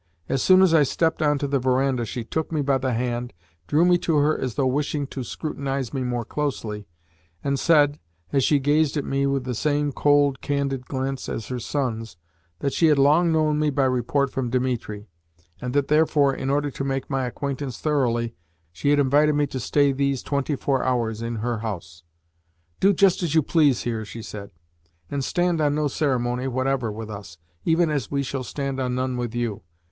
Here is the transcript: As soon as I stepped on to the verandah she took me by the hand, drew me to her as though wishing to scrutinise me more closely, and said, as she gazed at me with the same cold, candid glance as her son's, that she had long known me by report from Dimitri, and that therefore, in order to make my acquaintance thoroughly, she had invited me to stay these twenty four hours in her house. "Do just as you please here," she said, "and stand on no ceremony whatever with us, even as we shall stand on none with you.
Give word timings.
As 0.27 0.41
soon 0.41 0.63
as 0.63 0.73
I 0.73 0.81
stepped 0.81 1.21
on 1.21 1.37
to 1.37 1.47
the 1.47 1.59
verandah 1.59 2.07
she 2.07 2.23
took 2.23 2.51
me 2.51 2.63
by 2.63 2.79
the 2.79 2.93
hand, 2.95 3.33
drew 3.67 3.85
me 3.85 3.99
to 3.99 4.15
her 4.17 4.35
as 4.35 4.55
though 4.55 4.65
wishing 4.65 5.05
to 5.05 5.23
scrutinise 5.23 5.93
me 5.93 6.01
more 6.01 6.25
closely, 6.25 6.87
and 7.43 7.59
said, 7.59 7.99
as 8.33 8.43
she 8.43 8.57
gazed 8.57 8.97
at 8.97 9.05
me 9.05 9.27
with 9.27 9.43
the 9.43 9.53
same 9.53 9.91
cold, 9.91 10.41
candid 10.41 10.87
glance 10.87 11.29
as 11.29 11.49
her 11.49 11.59
son's, 11.59 12.17
that 12.61 12.73
she 12.73 12.87
had 12.87 12.97
long 12.97 13.31
known 13.31 13.59
me 13.59 13.69
by 13.69 13.83
report 13.85 14.31
from 14.31 14.49
Dimitri, 14.49 15.05
and 15.61 15.71
that 15.75 15.87
therefore, 15.87 16.33
in 16.33 16.49
order 16.49 16.71
to 16.71 16.83
make 16.83 17.07
my 17.07 17.27
acquaintance 17.27 17.77
thoroughly, 17.79 18.33
she 18.71 18.89
had 18.89 18.97
invited 18.97 19.35
me 19.35 19.45
to 19.45 19.59
stay 19.59 19.91
these 19.91 20.23
twenty 20.23 20.55
four 20.55 20.83
hours 20.83 21.21
in 21.21 21.35
her 21.35 21.59
house. 21.59 22.01
"Do 22.79 22.91
just 22.91 23.21
as 23.21 23.35
you 23.35 23.43
please 23.43 23.83
here," 23.83 24.03
she 24.03 24.23
said, 24.23 24.49
"and 25.11 25.23
stand 25.23 25.61
on 25.61 25.75
no 25.75 25.87
ceremony 25.87 26.47
whatever 26.47 26.91
with 26.91 27.11
us, 27.11 27.37
even 27.65 27.91
as 27.91 28.09
we 28.09 28.23
shall 28.23 28.43
stand 28.43 28.79
on 28.79 28.95
none 28.95 29.15
with 29.15 29.35
you. 29.35 29.61